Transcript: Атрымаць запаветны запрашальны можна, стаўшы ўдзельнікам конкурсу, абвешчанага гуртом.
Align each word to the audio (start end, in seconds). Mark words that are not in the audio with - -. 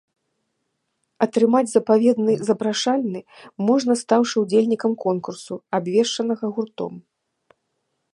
Атрымаць 1.25 1.73
запаветны 1.73 2.33
запрашальны 2.49 3.19
можна, 3.67 3.93
стаўшы 4.01 4.35
ўдзельнікам 4.45 4.93
конкурсу, 5.05 5.53
абвешчанага 5.79 6.45
гуртом. 6.57 6.93